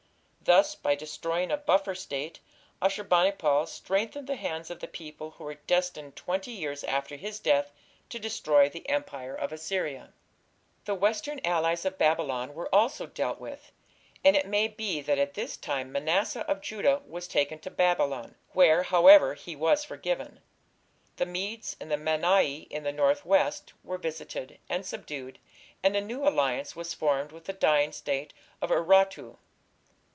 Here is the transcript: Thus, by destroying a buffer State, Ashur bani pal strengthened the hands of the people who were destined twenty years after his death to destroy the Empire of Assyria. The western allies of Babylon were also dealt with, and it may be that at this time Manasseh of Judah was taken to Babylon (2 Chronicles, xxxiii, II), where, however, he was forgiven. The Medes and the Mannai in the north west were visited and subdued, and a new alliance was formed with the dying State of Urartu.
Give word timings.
Thus, 0.43 0.73
by 0.75 0.95
destroying 0.95 1.49
a 1.51 1.55
buffer 1.55 1.93
State, 1.95 2.39
Ashur 2.81 3.05
bani 3.05 3.31
pal 3.31 3.67
strengthened 3.67 4.27
the 4.27 4.35
hands 4.35 4.69
of 4.71 4.79
the 4.81 4.87
people 4.87 5.31
who 5.31 5.43
were 5.45 5.53
destined 5.53 6.15
twenty 6.17 6.51
years 6.51 6.83
after 6.83 7.15
his 7.15 7.39
death 7.39 7.71
to 8.09 8.19
destroy 8.19 8.67
the 8.67 8.89
Empire 8.89 9.33
of 9.35 9.53
Assyria. 9.53 10.11
The 10.85 10.95
western 10.95 11.39
allies 11.45 11.85
of 11.85 11.97
Babylon 11.99 12.53
were 12.55 12.73
also 12.75 13.05
dealt 13.05 13.39
with, 13.39 13.71
and 14.25 14.35
it 14.35 14.45
may 14.47 14.67
be 14.67 14.99
that 15.01 15.17
at 15.19 15.35
this 15.35 15.55
time 15.55 15.89
Manasseh 15.91 16.41
of 16.49 16.59
Judah 16.59 17.01
was 17.07 17.27
taken 17.29 17.59
to 17.59 17.69
Babylon 17.71 18.21
(2 18.21 18.25
Chronicles, 18.25 18.25
xxxiii, 18.25 18.49
II), 18.49 18.53
where, 18.67 18.83
however, 18.83 19.33
he 19.35 19.55
was 19.55 19.85
forgiven. 19.85 20.39
The 21.17 21.27
Medes 21.27 21.77
and 21.79 21.89
the 21.91 21.97
Mannai 21.97 22.67
in 22.69 22.83
the 22.83 22.91
north 22.91 23.25
west 23.25 23.71
were 23.85 23.97
visited 23.99 24.57
and 24.67 24.85
subdued, 24.85 25.37
and 25.83 25.95
a 25.95 26.01
new 26.01 26.27
alliance 26.27 26.75
was 26.75 26.93
formed 26.95 27.31
with 27.31 27.45
the 27.45 27.53
dying 27.53 27.93
State 27.93 28.33
of 28.61 28.69
Urartu. 28.71 29.37